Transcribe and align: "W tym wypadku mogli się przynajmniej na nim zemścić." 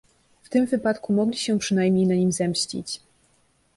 "W 0.43 0.49
tym 0.49 0.65
wypadku 0.65 1.13
mogli 1.13 1.37
się 1.37 1.59
przynajmniej 1.59 2.07
na 2.07 2.15
nim 2.15 2.31
zemścić." 2.31 3.01